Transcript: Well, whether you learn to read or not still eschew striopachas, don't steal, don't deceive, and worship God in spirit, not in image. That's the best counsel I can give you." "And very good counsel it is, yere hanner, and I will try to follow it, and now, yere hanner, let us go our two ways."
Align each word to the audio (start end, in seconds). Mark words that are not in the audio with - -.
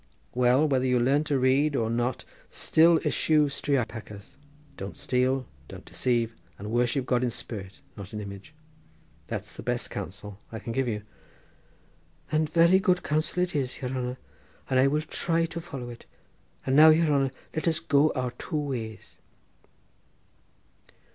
Well, 0.33 0.67
whether 0.67 0.83
you 0.87 0.99
learn 0.99 1.25
to 1.25 1.37
read 1.37 1.75
or 1.75 1.87
not 1.87 2.25
still 2.49 2.97
eschew 3.05 3.49
striopachas, 3.49 4.35
don't 4.75 4.97
steal, 4.97 5.45
don't 5.67 5.85
deceive, 5.85 6.33
and 6.57 6.71
worship 6.71 7.05
God 7.05 7.23
in 7.23 7.29
spirit, 7.29 7.81
not 7.95 8.11
in 8.11 8.19
image. 8.19 8.55
That's 9.27 9.53
the 9.53 9.61
best 9.61 9.91
counsel 9.91 10.39
I 10.51 10.57
can 10.57 10.73
give 10.73 10.87
you." 10.87 11.03
"And 12.31 12.49
very 12.49 12.79
good 12.79 13.03
counsel 13.03 13.43
it 13.43 13.55
is, 13.55 13.79
yere 13.83 13.91
hanner, 13.91 14.17
and 14.71 14.79
I 14.79 14.87
will 14.87 15.01
try 15.03 15.45
to 15.45 15.61
follow 15.61 15.91
it, 15.91 16.07
and 16.65 16.75
now, 16.75 16.89
yere 16.89 17.05
hanner, 17.05 17.31
let 17.55 17.67
us 17.67 17.79
go 17.79 18.11
our 18.15 18.31
two 18.31 18.57
ways." 18.57 19.17